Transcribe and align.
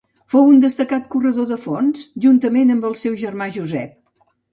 Fou 0.33 0.47
un 0.51 0.61
destacat 0.61 1.03
corredor 1.15 1.45
de 1.51 1.57
fons, 1.65 2.05
juntament 2.25 2.77
amb 2.77 2.87
el 2.91 2.95
seu 3.03 3.19
germà 3.25 3.49
Josep. 3.59 3.93